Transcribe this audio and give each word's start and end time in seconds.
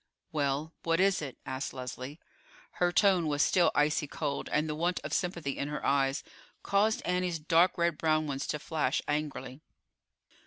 "Well. 0.31 0.73
What 0.81 0.99
is 0.99 1.21
it?" 1.21 1.37
asked 1.45 1.75
Leslie. 1.75 2.19
Her 2.79 2.91
tone 2.91 3.27
was 3.27 3.43
still 3.43 3.69
icy 3.75 4.07
cold, 4.07 4.49
and 4.51 4.67
the 4.67 4.73
want 4.73 4.99
of 5.03 5.13
sympathy 5.13 5.55
in 5.59 5.67
her 5.67 5.85
eyes 5.85 6.23
caused 6.63 7.03
Annie's 7.05 7.37
dark 7.37 7.77
red 7.77 7.99
brown 7.99 8.25
ones 8.25 8.47
to 8.47 8.57
flash 8.57 9.03
angrily. 9.07 9.61